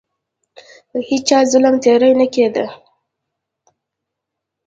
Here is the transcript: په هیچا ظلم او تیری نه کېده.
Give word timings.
په 0.89 0.97
هیچا 1.09 1.37
ظلم 1.51 1.73
او 1.77 1.81
تیری 1.83 2.11
نه 2.19 2.27
کېده. 2.33 2.65